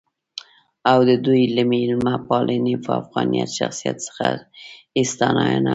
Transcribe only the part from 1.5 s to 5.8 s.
له میلمه پالنې ،افغانيت ،شخصیت څخه يې ستاينه هم کړې.